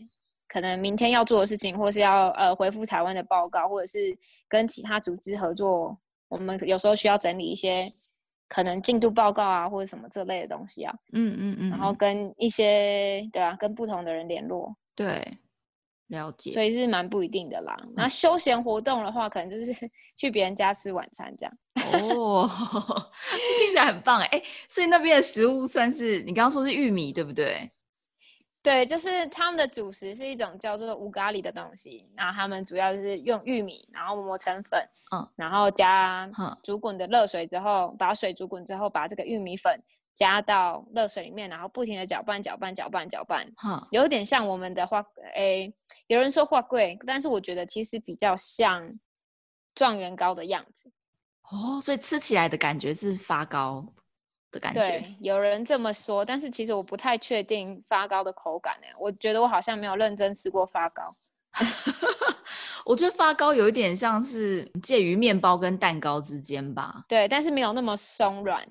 [0.50, 4.18] 可能明天要做的事情，或是要呃回复台湾的报告，或者是
[4.50, 7.86] 跟其他组织合作，我们有时候需要整理一些
[8.50, 10.94] 可能进度报告啊，或者什么这类的东西啊。
[11.14, 14.76] 嗯嗯嗯，然后跟一些对啊，跟不同的人联络。
[14.94, 15.26] 对。
[16.10, 17.78] 了解，所以是蛮不一定的啦。
[17.96, 19.72] 那休闲活动的话，可能就是
[20.18, 21.56] 去别人家吃晚餐这样。
[21.94, 22.50] 哦，
[23.60, 24.44] 听起来很棒哎！
[24.68, 27.72] 所以那边的食物算是你刚刚说是玉米对不对？
[28.62, 32.10] 对，就是他们的主食是一种叫做乌咖喱的东西。
[32.15, 34.80] 然后他们主要就是用玉米，然后磨成粉，
[35.12, 36.30] 嗯，然后加
[36.63, 39.82] 煮滚的热水之后，把水煮滚之后，把这个玉米粉。
[40.15, 45.02] 加到热水里面，然后不停的搅拌、搅拌、搅拌、搅拌，哈，有点像我们的花，
[45.34, 45.74] 诶，
[46.08, 49.00] 有人说花桂，但是我觉得其实比较像
[49.74, 50.91] 状元糕的样子。
[51.43, 53.93] 哦，所以吃起来的感觉是发糕
[54.52, 54.82] 的感觉。
[54.82, 58.88] 对，有人这么说，但是其实我不太确定发糕的口感诶。
[59.00, 61.16] 我觉得我好像没有认真吃过发糕。
[62.86, 67.04] 我觉得发糕有一点像是介于面包跟蛋糕之间吧。
[67.08, 68.66] 对，但是没有那么松软。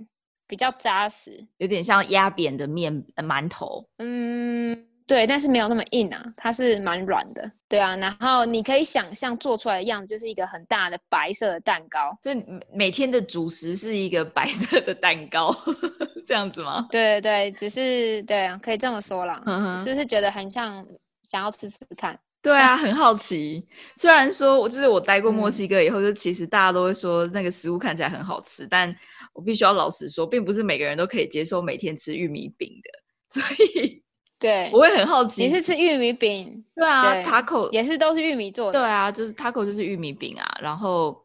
[0.48, 3.86] 比较扎实，有点像压扁的面馒头。
[3.98, 7.50] 嗯，对，但是没有那么硬啊，它是蛮软的。
[7.66, 15.54] 对啊，然后你可以想象做出来的样子就是一个很大的白色的蛋糕，所以每天的主食是一个白色的蛋糕，
[16.26, 16.86] 这样子吗？
[16.90, 19.42] 对对对，只是对啊，可以这么说啦。
[19.82, 20.86] 是不是觉得很像
[21.28, 22.18] 想要吃吃看？
[22.40, 23.66] 对啊，很好奇。
[23.96, 28.94] 虽然说，我就是我待过墨嗯西哥以后，就其实大家都会说那个食物看起来很好吃，但
[29.32, 33.42] 我必须要老实说，并不是每个人都可以接受每天吃玉米饼的，所
[33.82, 34.02] 以
[34.38, 35.42] 对我，会很好奇。
[35.42, 38.78] 你是吃玉米饼，对啊对，taco 也是都是玉米做的。
[38.78, 41.20] 对啊，就是 taco 就是玉米饼啊，然后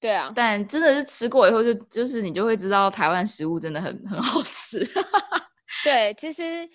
[0.00, 4.86] 对啊，但真的是吃过以后就就是你就会知道台湾食物真的很 很好吃。
[5.82, 6.68] 对，其实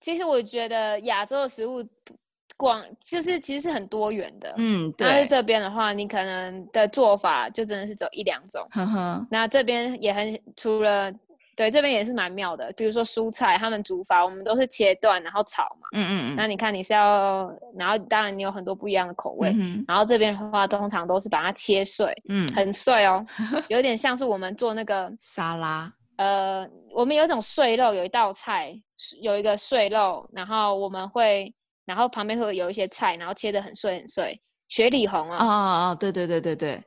[0.00, 2.14] 其实我觉得亚洲的食物不
[2.58, 4.54] 广就是其实是很多元的。
[4.58, 8.66] 嗯，对，但是这边的话，你可能的做法就真的是只有一两种。
[8.70, 11.10] 呵呵，那这边也很除了
[11.54, 15.86] 对这边也是蛮妙的，比如说蔬菜，他们煮法我们都是切断然后炒嘛。
[15.92, 19.50] 嗯嗯嗯，那你看你是要，然后当然你有很多不一样的口味。
[19.54, 23.24] 嗯然后这边的话，通常都是把它切碎，嗯，很碎哦，
[23.68, 31.52] 有点像是我们做那个 沙拉，呃，我们有一种碎肉，有一道菜是有一个碎肉，然后我们会，
[31.84, 36.80] 然后旁边会有一些菜，然后切的很碎很碎，雪里红哦啊，哦哦，对对对对对，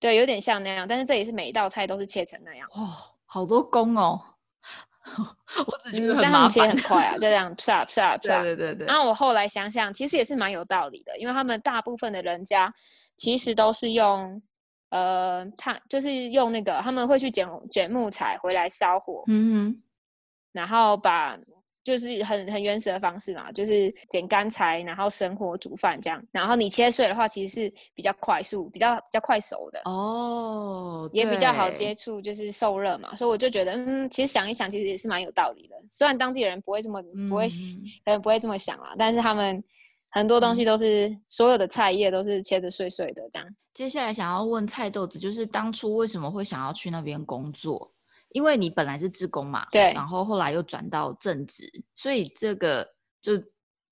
[0.00, 2.88] 对，有点像那样，但是这里是每一道菜都是切成那样，哇，
[3.30, 4.20] 好多工哦，
[5.66, 8.42] 我只觉得嗯，很麻但他们切很快啊，就这样唰唰 对唰。
[8.42, 12.72] 对对对，然后我后来想想，其实也是蛮有道理的，因为他们大部分的人家
[13.16, 14.42] 其实都是用。
[14.90, 19.76] 呃，碳就是用那个，他们会去捡捡木材回来烧火，嗯哼，
[20.50, 21.36] 然后把
[21.88, 26.22] 就是很很原始的方式嘛，就是捡干柴，然后生火煮饭这样。
[26.30, 33.16] 然后你切碎的话，其实是比较快速、比较比较快熟的，哦，也比较好接触，就是受热嘛。
[33.16, 35.76] 所以我就觉得，嗯，其实想一想，其实也是蛮有道理的。
[35.88, 39.64] 虽然当地人不会这么不会，嗯可能不会这么想啦，但是他们
[40.10, 43.48] 很多东西都是、所有的菜叶都是切的碎碎的这样。
[43.72, 47.90] 接下来想要问菜豆子，就是当初为什么会想要去那边工作？
[48.30, 51.64] 因为你本来是志工嘛，对然后后来又转到正职，
[51.94, 52.86] 所以这个
[53.20, 53.36] 就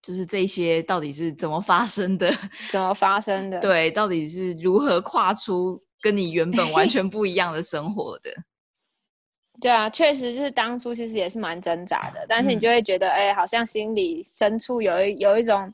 [0.03, 2.31] 就是这些到底是怎么发生的？
[2.71, 3.59] 怎么发生的？
[3.61, 8.31] 对，到底是如何跨出跟你原本完全 不一样的生活的？
[9.59, 15.73] 对啊，确实就是当初其实也是蛮挣扎的，但是你嗯就会觉得，哎、好像心里深处有一有一种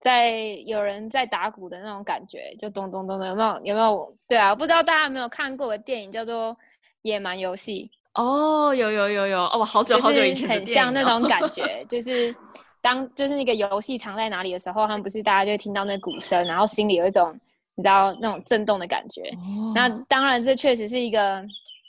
[0.00, 0.36] 在
[0.66, 3.60] 有人在打鼓的那种感觉，就咚咚咚的，有没有？
[3.62, 4.16] 有没有？
[4.26, 6.50] 对啊，不知道大家有没有看过个电影叫做
[7.02, 12.34] 《野蛮游戏哦，有有有有哦，好》，久好久以前很像那种感 觉，就是
[12.80, 17.32] 当就是那个游戏藏在哪里的时候，他们不是大家就会听到那鼓声，然后心里有一种
[17.74, 19.22] 你知道那种震动的感觉。
[19.74, 21.42] 那哦当然，这确实是一个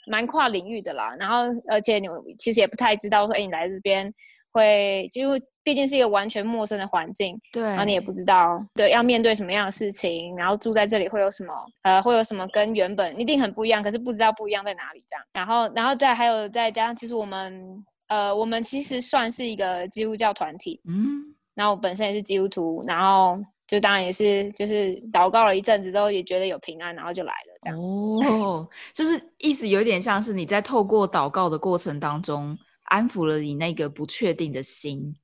[0.06, 1.14] 蛮跨领域的啦。
[1.18, 4.10] 然后，而且你其实也不太知道说，哎，你来这边
[4.50, 5.28] 会，就
[5.64, 15.24] 毕竟是一个完全陌生的环境，对，然后你也不知道对要面对什么样的事情，然后住在这里会有什么，呃，会有什么跟原本一定很不一样，可是不知道不一样在哪里这样。
[15.32, 27.78] 然后，然后再还有再加上，其实我们，呃，我们其实算是一个基督教团体，嗯然后我本身也是基督徒，然后就当然也是就是祷告了一阵子之后，也觉得有平安，然后就来了这样。
[27.78, 35.14] 哦， 就是意思有点像是你在透过祷告的过程当中，安抚了你那个不确定的心，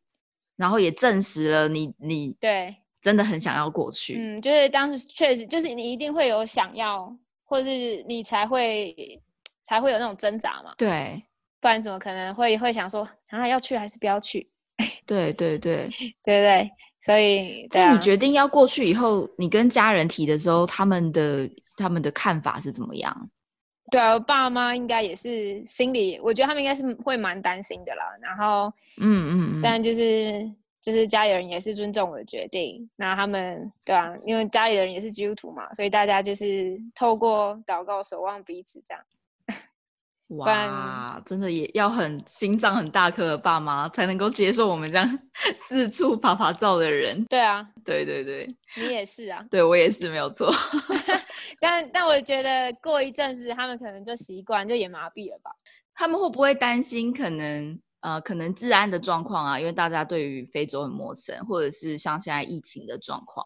[0.61, 4.15] 然后也证实了你你对，真的很想要过去。
[4.19, 7.11] 嗯，就是当时确实就是你一定会有想要，
[7.47, 9.19] 或者是你才会
[9.63, 11.23] 才会有那种挣扎嘛，对
[11.61, 14.47] 不然怎么可能会会想说啊要去还是不要去，
[15.07, 15.89] 对对对，
[16.23, 16.71] 对不对？
[17.01, 23.31] 所以在你决定要过去以后，你跟家人提的时候，他们的他们的看法是怎么样？
[23.91, 28.05] 对啊，我爸妈应该也是心里，我觉得他们应该是会蛮担心的啦。
[28.23, 30.51] 然后，嗯嗯嗯，但就是
[30.81, 32.89] 就是家里人也是尊重我的决定。
[32.97, 39.03] 那他们对啊，因为家里人也是基督徒嘛，所以大家就是透过祷告守望彼此这样。
[40.39, 45.19] 然哇，真的也要很心脏很大颗的爸妈才能够接受我们这样
[45.69, 47.25] 四处爬爬照的人。
[47.25, 49.45] 对啊，对对对，你也是啊。
[49.51, 50.49] 对我也是没有错。
[51.59, 55.51] 但但我觉得过一阵子，他们可能就习惯，就也麻痹了吧。
[55.95, 59.59] 他们会不会担心可能呃可能治安的状况啊？
[59.59, 63.45] 因为大家对于非洲很陌生，或者是像现在疫情的状况。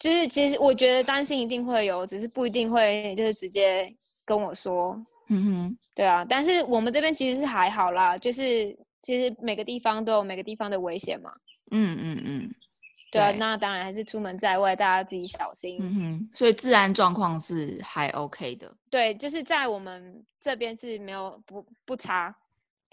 [0.00, 3.94] 就是其实我觉得担心一定会有，只是不一定会就是直接
[4.24, 5.00] 跟我说。
[5.28, 11.32] 嗯哼，对啊，但是我们这边其实是还好啦，就是其实每个地方都有每个地方的危险嘛。
[11.70, 12.54] 嗯嗯嗯，
[13.10, 15.78] 对啊，对那当然还是出门在外，大家自己小心。
[15.80, 18.70] 嗯哼，所以治安状况是还 OK 的。
[18.90, 22.34] 对，就是在我们这边是没有不不差，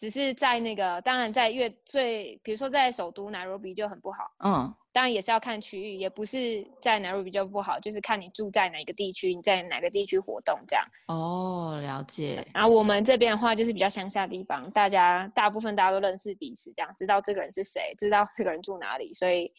[0.01, 4.31] 只是在那个当然在越最，比如说在首都 Nairobi 就很不好。
[4.43, 10.83] 嗯当然也是要看区域，也不是在哪里比就不好，就是看你住在哪个地区，你在哪个地区活动这样。
[11.07, 12.45] 哦，了解。
[12.51, 19.49] 然后我们这边的话，就是比较乡下地方，大家大部分大家都认识彼此，这样知道这个人是谁，知道这个人住哪里，所以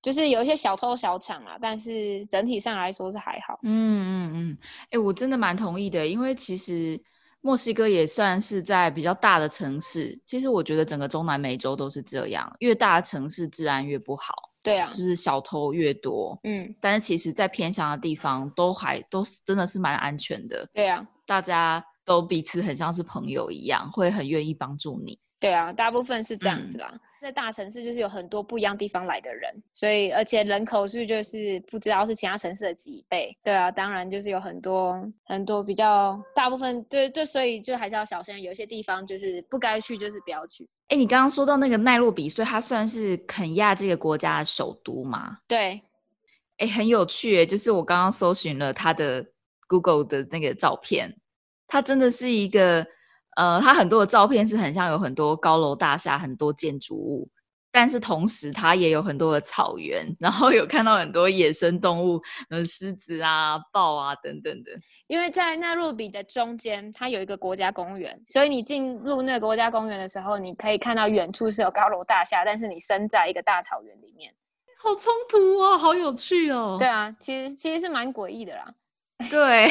[0.00, 3.58] 就是有一些小偷小抢啊，但是整体上来说是还好。
[3.64, 4.58] 嗯嗯嗯，
[4.92, 6.98] 哎，我真的蛮同意的，因为其实
[7.42, 16.38] 墨西哥也算是在比较大的城市，其实我觉得整个中南美洲都是这样，越大的城市治安越不好，对啊，就是小偷越多。
[16.44, 25.18] 嗯，但是其实，在偏乡的地方都还都是真的是蛮安全的，对啊，大家都彼此很像是朋友一样，会很愿意帮助你。
[25.40, 27.00] 对啊，大部分是这样子嗯啦。
[27.20, 33.36] 在大城市就是有很多不一样地方来的人，所以而且人口数就是不知道是其他城市的几倍。
[33.42, 38.40] 对啊，当然就是有很多很多比较大部分对对，所以就还是要小心。
[38.40, 40.68] 有些地方就是不该去，就是不要去。
[40.88, 45.38] 哎，你刚刚说到那个奈洛比，所以它算是肯亚这个国家的首都吗？
[45.46, 45.80] 对，
[46.56, 49.24] 哎，很有趣诶，就是我刚刚搜寻了它的
[49.68, 51.14] Google 的那个照片，
[51.68, 52.86] 它真的是一个，
[53.40, 57.26] 呃，它很多的照片是很像有很多高楼大厦、很多建筑物，
[57.72, 64.72] 但是同时它也有很多的草原，然后有看到很多野生动物，呃，狮子啊、豹啊等等的。
[65.06, 74.30] 因为在纳入比的中间，它有一个国家公园，所以你进入那个国家公园的时候，你可以看到远处是有高楼大厦，但是你身在一个大草原里面。
[74.82, 76.76] 好冲突哦，好有趣哦。
[76.78, 78.70] 对啊，其实其实是蛮诡异的啦。
[79.30, 79.68] 对，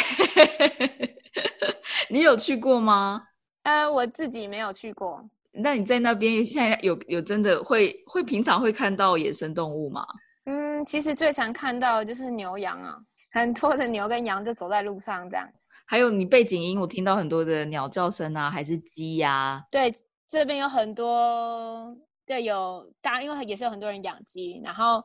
[2.10, 3.26] 你有去过吗？
[3.63, 5.24] 呃，我自己没有去过。
[5.52, 10.06] 那你在那边现在有有真的会会平常会看到野生动物吗？
[10.45, 12.98] 嗯，其实最常看到的就是牛羊啊，
[13.34, 15.48] 很多的牛跟羊就走在路上这样。
[15.86, 19.91] 还有你背景音，我听到很多的鸟叫声啊，还是鸡呀、对，
[20.28, 21.95] 这边有很多，
[22.26, 25.04] 对，有大，因为也是有很多人养鸡，然后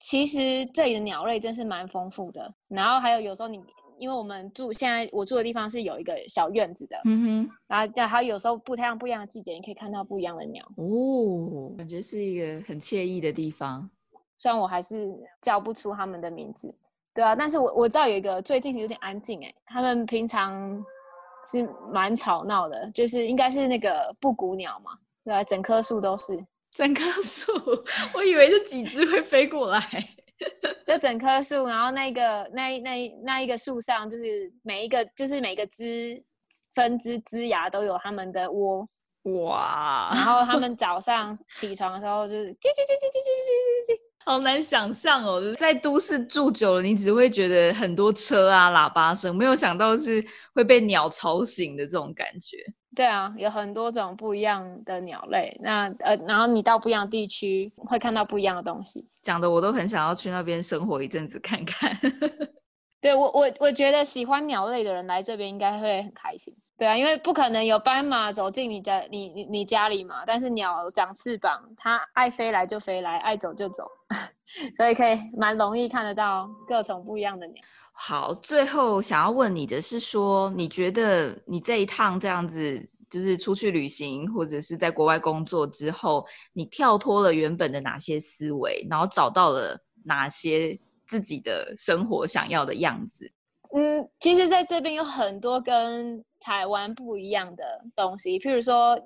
[0.00, 2.52] 其实这里的鸟类真是蛮丰富的。
[2.68, 3.60] 然后还有有时候你，
[3.98, 10.64] 因为我们住现在我住的地方是有一个小院子的，嗯哼然后对，还有有时候不太阳不一样的季节，你可以看到不一样的鸟。
[10.76, 13.88] 哦，感觉是一个很惬意的地方。
[14.36, 16.74] 虽然我还是叫不出他们的名字，
[17.14, 20.84] 对啊，但是我我知道有一个最近有点安静哎，他们平常
[21.50, 24.90] 是蛮吵闹的，就是应该是那个布谷鸟嘛，
[25.24, 27.52] 对啊，整棵树都是，整棵树，
[28.16, 29.80] 我以为是几只会飞过来。
[30.86, 36.22] 就整棵树，然后那个那那那一个树上，就是每一个就是每个枝
[36.74, 38.86] 分支枝芽都有他们的窝，
[39.22, 44.13] 哇，然后他们早上起床的时候就是叽叽叽叽叽叽叽叽叽叽。
[44.24, 45.40] 好难想象哦！
[45.40, 52.56] 就是在都市住久了，你只会觉得很多车啊、喇叭声，没有想到是会被鸟吵醒的这种感觉。
[52.96, 55.54] 对啊，有很多种不一样的鸟类。
[55.60, 59.06] 那呃，然后你到不一样的地区会看到不一样的东西。
[59.20, 61.94] 讲的我都很想要去那边生活一阵子看看。
[63.02, 66.54] 对我我我觉得喜欢鸟类的人来这边应该会很开心。
[66.76, 73.88] 对啊，因为不可能有斑马走进你家你你你家里嘛，但是鸟长翅膀，它爱飞来就飞来，爱走就走，
[74.76, 77.62] 所以可以蛮容易看得到各种不一样的鸟。
[77.92, 93.30] 好，最后想要问你的是说，你觉得你这一趟这样子，就是出去旅行或者是在国外工作之后，你跳脱了原本的哪些思维，然后找到了哪些自己的生活想要的样子？
[93.76, 98.96] 嗯，其实在这边有很多跟台湾不一样的东西，譬如说，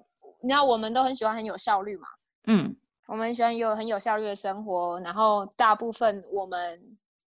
[0.42, 2.06] 你知道我们都很喜欢很有效率嘛，
[2.46, 2.76] 嗯
[3.06, 6.78] 我们喜欢有很有效率的生活，然后大部分我们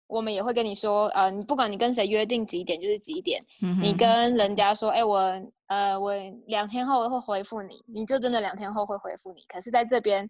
[0.08, 6.12] 我们也会跟你说，呃，你不管你跟谁约定几点就是几点，你嗯哼跟人家说，哎、我呃我
[6.46, 9.42] 两天后会回复你，你就真的两天后会回复你。
[9.46, 10.28] 可是在这边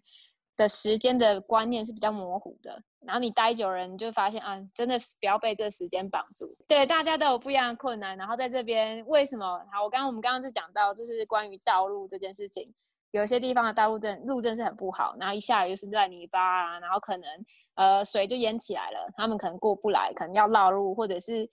[0.59, 6.53] 的时间的观念是比较模糊的，然后你待久了，你就发现啊，真的不要被这个时间绑住。
[6.67, 9.45] 对，大家都有不一样的困难，然后在这边为什么？
[9.71, 12.73] 好，我刚刚我们刚刚就讲到，就是关于道路这件事情。
[13.11, 17.29] 有些地方的道路真路真是很不好，然后一下雨就是烂泥巴啊，然后可能
[17.75, 21.49] 呃水就淹起来了，他们可能过不来，可能要绕路，或者是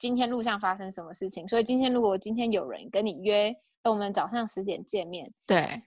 [0.00, 1.46] 今天路上发生什么事情。
[1.46, 5.80] 所以今天如果今天有人跟你约，那我们早上十点见面，对，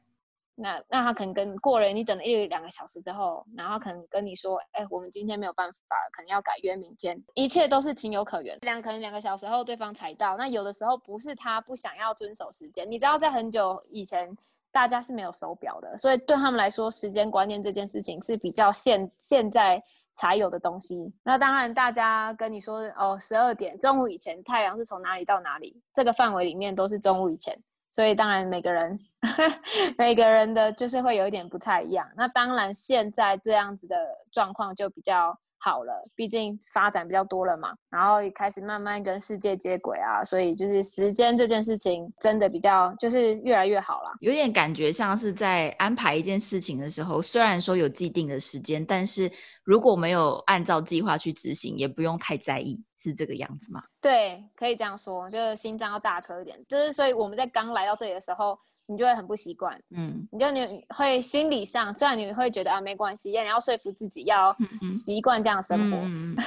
[0.61, 8.55] 那那他可能跟过了你等了一两个小时之后，然后可能跟你说，哎，我们今天没有办法，可能要改约明天，一切都是情有可原。
[8.61, 14.29] 两可能两个小时后对方才到，那有的时候不是他不想要遵守时间，你知道在很久以前
[14.71, 19.81] 大家是没有手表的，所以对他们来说，时间观念这件事情是比较现现在
[20.13, 21.11] 才有的东西。
[21.23, 27.57] 那当然，大家跟你说哦，十二点中午以前太阳是从哪里到哪里，这个范围里面都是中午以前。
[27.91, 28.97] 所以当然每个人
[29.97, 32.07] 每个人的就是会有一点不太一样。
[32.15, 33.95] 那当然现在这样子的
[34.31, 44.11] 状况就比较好了，毕竟发展比较多了嘛，然后开始慢慢跟世界接轨啊，所以就是时间这件事情真的比较就是越来越好了。
[44.21, 49.31] 有点感觉像是在安排一件事情的时候，虽然说有既定的时间，但是
[49.63, 53.79] 如果没有按照计划去执行，也不用太在意，是这个样子吗？
[54.01, 56.59] 对，可以这样说，就是心脏要大颗一点。
[56.67, 58.57] 就是所以我们在刚来到这里的时候。
[58.91, 64.55] 你就会很不习惯，嗯，你就你会心理上，虽然你会觉得啊没关系，但你要说服自己要
[64.91, 65.97] 习惯这样的生活，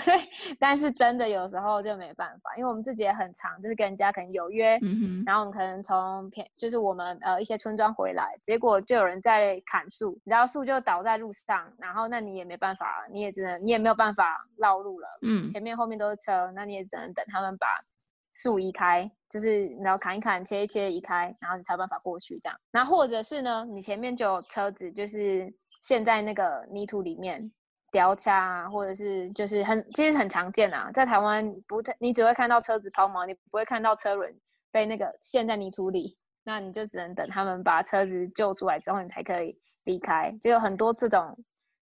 [0.60, 4.78] 但是真的有时候就没办法，因为我们自己也很长，就是跟人家可能有约，
[5.24, 17.66] 然后我们可能从偏就是我们呃一些村庄回来，结果就有人在砍树，然后树就倒在路上，然后那你也没办法，你也只能你也没有办法绕路了，嗯，前面后面都是车，那你也只能等他们把。
[18.34, 22.58] 树移开，就是你要砍一砍、切一切、移开，然后你才有办法过去这样。
[22.70, 27.50] 那或者是呢，你前面就有车子，就是陷在那个泥土里面
[27.90, 34.34] 掉卡啊，或者是就是很其实很常见啊，在台湾不太，你只会看到车子抛锚，你不会看到车轮
[34.70, 36.18] 被那个陷在泥土里。
[36.46, 40.30] 那你就只能等他们把车子救出来之后，你才可以离开。
[40.42, 41.34] 就有很多这种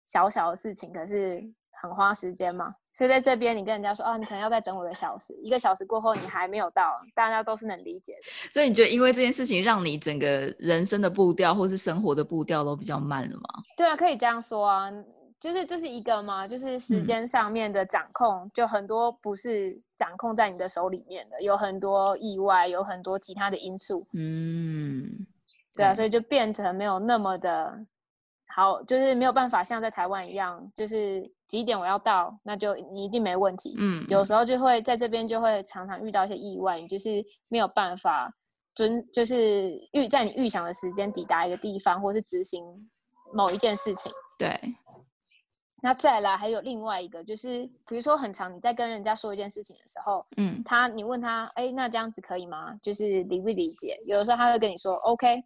[0.05, 1.41] 小小的事情，可是
[1.81, 2.75] 很花时间嘛。
[2.93, 8.51] 所以在这边，你跟人家说啊，你可能要再等我一个小时，一个小时过后你还没有到，大家都是能理解的。
[8.51, 10.27] 所以你觉得，因为这件事情让你整个
[10.59, 13.63] 人生的步调或是生活的步调都比较慢了吗？
[13.75, 14.91] 对啊，可以这样说啊，
[15.39, 24.05] 就是这是一个嘛，就是时间上面的掌控，就很多不是掌控在你的手里面的，有很多意外，有很多其他的因素。
[24.13, 25.25] 嗯，
[25.75, 27.75] 对啊，所以就变成没有那么的。
[28.55, 33.75] 好，就是没有办法像在台湾一样，就是几点我要到，那就你一定没问题。
[33.79, 38.31] 嗯，有时候就会在这边就会常常遇到一些意外，你就是没有办法
[38.75, 42.63] 遵，就是预在你预想的时间抵达一个地方，或是执行
[43.33, 44.11] 某一件事情。
[44.37, 44.55] 对。
[45.81, 52.73] 那再来还有另外一个，就是比如说很长，你在跟人家说一件事情的时候，嗯，他你问他，哎，那这样子可以吗？
[52.81, 53.99] 就是理不理解？
[54.05, 55.43] 有的时候他会跟你说，OK。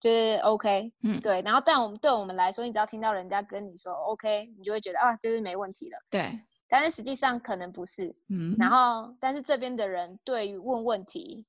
[0.00, 5.98] 就是 OK，嗯，对，然后但我们对我们来说，你只要听到人家跟你说 OK，你就会觉得啊，就是没问题了。
[6.08, 8.56] 对，但是实际上可能不是，嗯。
[8.58, 11.44] 然后，但是这边的人对于问问题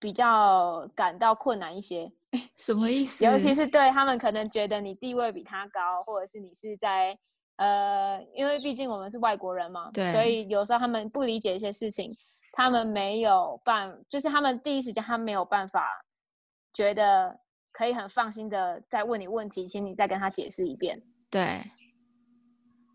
[0.00, 2.10] 比较感到困难一些。
[2.58, 3.24] 什么意思？
[3.24, 7.16] 尤其是对他们可能觉得你地位比他高，或者是你是在
[7.58, 12.10] 呃，因为毕竟我们是外国人嘛，对，所以有时候他们不理解一些事情，
[12.52, 15.88] 他们没有办，就是他们第一时间他没有办法
[16.74, 17.38] 觉得。
[17.78, 21.00] 可以很放心的再问你问题，请你再跟他解释一遍。
[21.30, 21.62] 对，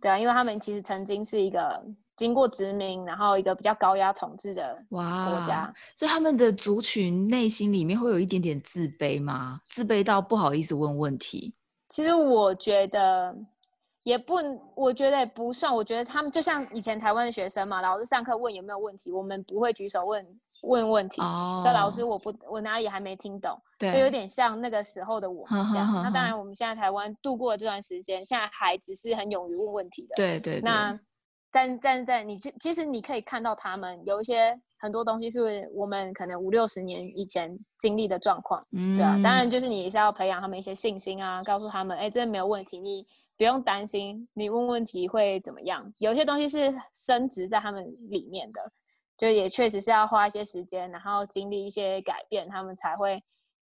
[0.01, 1.81] 对啊，因为他们其实曾经是一个
[2.17, 9.61] 经过殖民，然后一个比较高压统治的哇国家，所以他们的族群内心里面会有一点点自卑吗？
[9.69, 11.53] 自卑到不好意思问问题？
[11.87, 13.33] 其实我觉得。
[14.03, 14.35] 也不，
[14.75, 15.73] 我觉得也不算。
[15.73, 21.21] 我觉得他们就像以前台湾的学生嘛，老师上课问有没有问题，我们不会举手问问问题。
[21.21, 21.61] 哦。
[21.63, 23.57] 那老师，我不，我哪里还没听懂？
[23.79, 23.93] 对。
[23.93, 26.03] 就有点像那个时候的我们这样。
[26.03, 30.15] 那当然，我们现在台湾度过了这段时间，现在孩子是很勇于问问题的。
[30.17, 30.59] 对对。
[30.59, 30.99] 那
[31.49, 38.61] 但但在你，其其实你可以看到他们有一些很多东西是我们可能五六十年以前经历的状况。
[38.73, 38.97] 嗯。
[38.97, 39.13] 对啊。
[39.23, 43.07] 当然，就是你也是要培养他们一些信心啊，告诉他们，哎，这没有问题，你。
[43.43, 45.91] 不用担心，你问问题会怎么样？
[45.99, 48.71] 有些东西是升值在他们里面的，
[49.17, 53.21] 就也确实是要花一些时间，然后经历一些改变，他们才会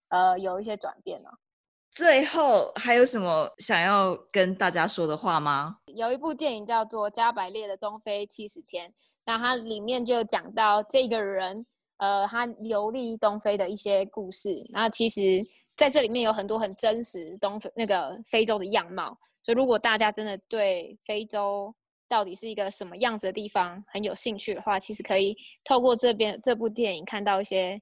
[0.09, 1.31] 呃有一些转变呢。
[1.89, 5.77] 最后还有什么想要跟大家说的话吗？
[5.87, 8.87] 有一部电影叫做《加百列的东非七十天》，
[9.25, 11.65] 那它里面就讲到这个人，
[11.97, 14.63] 呃，他游历东非的一些故事。
[14.69, 15.43] 那其实
[15.75, 19.17] 在这里面有很多很真实东非那个非洲的样貌。
[19.43, 21.73] 所以，如果大家真的对非洲
[22.07, 27.81] 到底是一个什么样子的地方很有兴趣的话，其实可以透过这边这部电影看到一些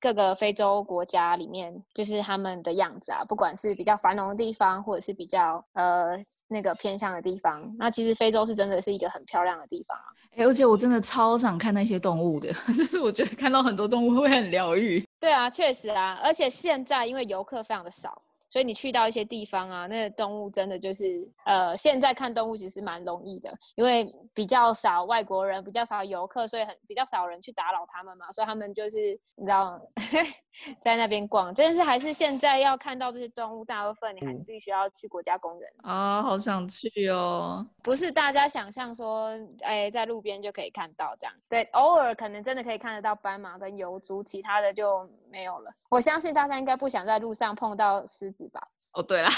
[0.00, 7.74] 各个非洲国家里面就是他们的样子啊，不管是比较繁荣的地方，或者是比较呃那个偏向的地方。
[7.78, 10.04] 那其实非洲是真的是一个很漂亮的地方啊！
[10.36, 15.02] 而且我真的超想看那些动物的， 就是我觉得看到很多动物会很疗愈。
[15.18, 18.22] 对啊，确实啊，而且现在因为游客非常的少。
[18.54, 28.96] 所以你去到一些地方啊，那个动物真的就是，呃，现在看动物其实蛮容易的，因为比较少外国人，比较少游客，所以很比较少人去打扰他们嘛，所以他们就是
[29.34, 29.76] 你知道，
[30.80, 37.66] 在那边逛，但是还是现在要看到这些动物，大部分你还是必须要去国家公园啊，好想去哦！
[37.82, 39.30] 不是大家想象说，
[39.60, 45.70] 哎，在路边就可以看到这样，对，偶尔可能真的可以看得到斑马跟油猪，其他的就没有了。
[45.90, 48.60] 我相信大家应该不想在路上碰到狮子吧？
[48.92, 49.30] 哦，对啦，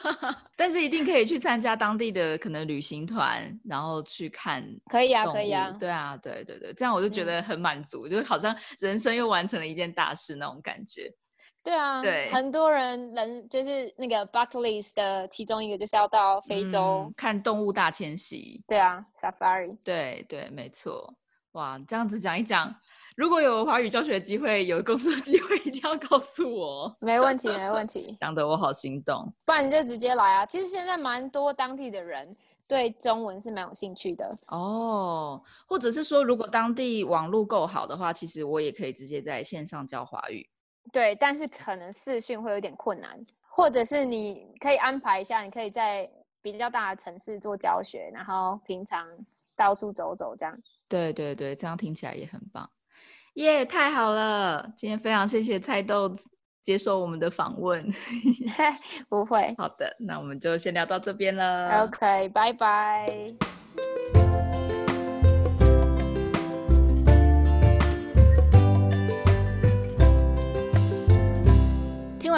[0.56, 4.62] 但是一定可以去参加当地的可能旅行团，然后去看。
[4.86, 11.12] 可以啊，可以啊，对啊，对对对，这样我就觉得很满足，就好像人生又完成了一件大事那种感觉。
[11.64, 18.60] 对啊，对，很多人人就是那个 bucket list 的其中一个，就是要到非洲看动物大迁徙。
[18.66, 19.76] 对啊，safari。
[19.84, 21.14] 对对，没错。
[21.52, 22.74] 哇，这样子讲一讲，
[23.16, 26.96] 如果有华语教学机会，有工作机会，一定要告诉我。
[27.00, 28.12] 没问题，没问题。
[28.18, 29.32] 讲得我好心动。
[29.44, 30.46] 不然你就直接来啊！
[30.46, 32.28] 其实现在蛮多当地的人
[32.66, 35.40] 对中文是蛮有兴趣的哦。
[35.68, 40.48] 或者是说，如果当地网络够好的话，其实我也可以直接在线上教华语。
[40.90, 43.18] 对，但是可能视讯会有点困难，
[43.48, 46.10] 或者是你可以安排一下，你可以在
[46.40, 49.06] 比较大的城市做教学，然后平常
[49.56, 50.54] 到处走走这样。
[50.88, 52.68] 对对对，这样听起来也很棒，
[53.34, 54.70] 耶，太好了！
[54.76, 56.28] 今天非常谢谢菜豆子
[56.62, 57.90] 接受我们的访问。
[59.08, 59.54] 不会。
[59.56, 61.84] 好的，那我们就先聊到这边了。
[61.84, 64.31] OK，拜拜。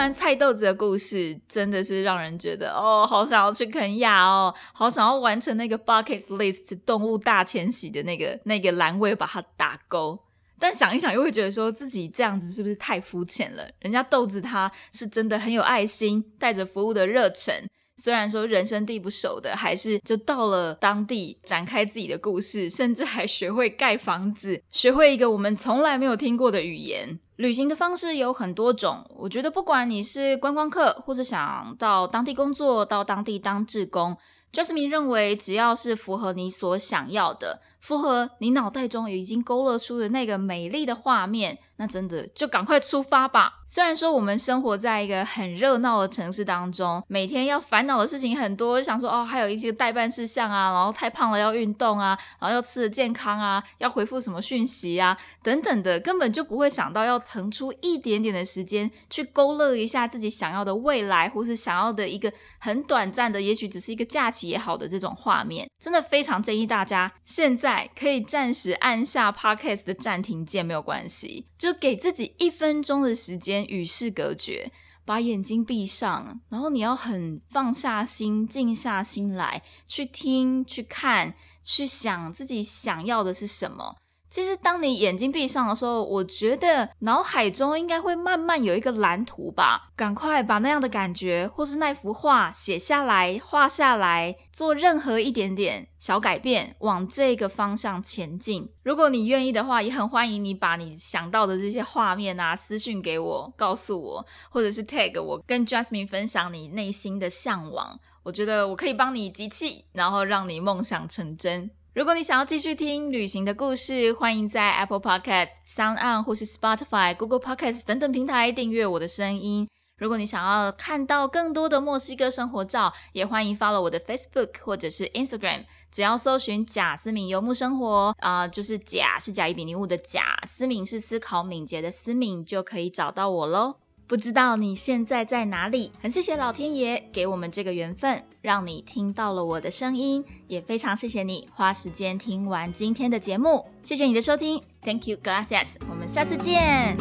[0.05, 10.19] 但菜豆子的故事，真的是让人觉得哦，好想要去肯亚哦，好想要完成那个 bucket list 动物大迁徙的那个那个栏位，把它打勾。
[10.59, 13.67] 但想一想，又会觉得说自己这样子是不是太肤浅了？
[13.79, 17.67] 人家豆子他是真的很有爱心，带着服务的热忱。
[17.97, 27.19] 虽然说人生地不熟的，还是就到了当地展开自己的故事，甚至还学会盖房子，学会一个我们从来没有听过的语言。
[27.37, 34.17] 旅行的方式有很多种，我觉得不管你是观光客，或是想到当地工作，到当地当志工。
[34.53, 43.61] Jasmine 认为，只要是符合你所想要的，符合你脑袋中已经勾勒出的那个美丽的画面，那真的就赶快出发吧。
[43.67, 64.45] 虽然说我们生活在一个很热闹的城市当中，每天要烦恼的事情很多，想说哦，还有一些代办事项啊，然后太胖了要运动啊，然后要吃的健康啊，要回复什么讯息啊，等等的，根本就不会想到要腾出一点点的时间去勾勒一下自己想要的未来，或是想要的一个很短暂的，也许只是一个假期。
[64.45, 74.73] 也好的这种画面，真的非常建议大家现在可以暂时按下 podcast 的暂停键，没有关系，就给自己一分钟的时间与世隔绝，
[75.05, 83.97] 把眼睛闭上，然后你要很放下心，静下心来，去听、去看、去想自己想要的是什么。
[84.35, 89.93] 其实，当你眼睛闭上的时候，我觉得脑海中应该会慢慢有一个蓝图吧。
[89.95, 98.69] 赶快把那样的感觉，或是那幅画写下来、画下来，做任何一点点小改变，往这个方向前进。
[98.83, 108.01] 如果你愿意的话，也很欢迎你把你想到的这些画面啊私讯给我，告诉我，或者是 tag 我，跟 Jasmine 分享你内心的向往。
[108.25, 111.71] 我觉得我可以帮你集气，然后让你梦想成真。
[111.95, 119.69] 如果你想要继续听旅行的故事，欢迎在 Apple Podcast、Sound On 或是 Spotify、Google Podcast 等等平台订阅我的声音。
[119.99, 125.67] 如果你想要看到更多的墨西哥生活照，也欢迎 follow 我的 Facebook 或者是 Instagram。
[125.93, 133.77] 只要搜寻贾思敏游牧生活啊，就是贾是甲乙丙丁戊的贾，思敏是思考敏捷的思敏，就可以找到我喽。
[134.07, 135.91] 不知道你现在在哪里？
[136.01, 143.67] 很谢谢老天爷给我们这个缘分，让你听到了我的声音，也非常谢谢你花时间听完今天的节目。
[143.83, 145.77] 谢谢你的收听，Thank you, Glassias。
[145.89, 146.97] 我们下次见。